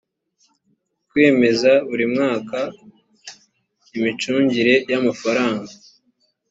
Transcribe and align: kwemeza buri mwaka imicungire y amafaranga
kwemeza 1.09 1.71
buri 1.87 2.05
mwaka 2.13 2.59
imicungire 3.97 4.75
y 4.91 4.93
amafaranga 4.99 5.71